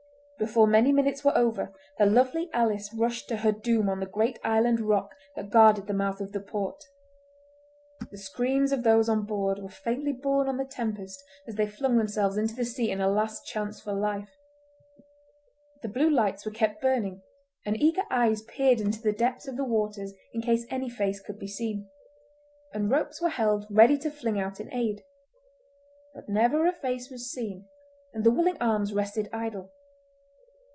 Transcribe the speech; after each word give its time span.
Before 0.39 0.65
many 0.65 0.91
minutes 0.91 1.23
were 1.23 1.37
over 1.37 1.71
the 1.99 2.07
Lovely 2.07 2.49
Alice 2.51 2.91
rushed 2.95 3.27
to 3.29 3.35
her 3.37 3.51
doom 3.51 3.87
on 3.87 3.99
the 3.99 4.07
great 4.07 4.39
island 4.43 4.79
rock 4.79 5.13
that 5.35 5.51
guarded 5.51 5.85
the 5.85 5.93
mouth 5.93 6.19
of 6.19 6.31
the 6.31 6.39
port. 6.39 6.83
The 8.09 8.17
screams 8.17 8.71
of 8.71 8.81
those 8.81 9.07
on 9.07 9.25
board 9.27 9.59
were 9.59 9.69
faintly 9.69 10.13
borne 10.13 10.47
on 10.49 10.57
the 10.57 10.65
tempest 10.65 11.23
as 11.47 11.53
they 11.57 11.67
flung 11.67 11.99
themselves 11.99 12.37
into 12.37 12.55
the 12.55 12.65
sea 12.65 12.89
in 12.89 12.99
a 12.99 13.07
last 13.07 13.45
chance 13.45 13.79
for 13.79 13.93
life. 13.93 14.31
The 15.83 15.89
blue 15.89 16.09
lights 16.09 16.43
were 16.43 16.51
kept 16.51 16.81
burning, 16.81 17.21
and 17.63 17.79
eager 17.79 18.01
eyes 18.09 18.41
peered 18.41 18.81
into 18.81 18.99
the 18.99 19.13
depths 19.13 19.47
of 19.47 19.57
the 19.57 19.63
waters 19.63 20.15
in 20.33 20.41
case 20.41 20.65
any 20.71 20.89
face 20.89 21.19
could 21.21 21.37
be 21.37 21.47
seen; 21.47 21.87
and 22.73 22.89
ropes 22.89 23.21
were 23.21 23.29
held 23.29 23.67
ready 23.69 23.95
to 23.99 24.09
fling 24.09 24.39
out 24.39 24.59
in 24.59 24.73
aid. 24.73 25.03
But 26.15 26.27
never 26.29 26.65
a 26.65 26.71
face 26.71 27.11
was 27.11 27.29
seen, 27.31 27.67
and 28.11 28.23
the 28.23 28.31
willing 28.31 28.57
arms 28.59 28.91
rested 28.91 29.29
idle. 29.31 29.71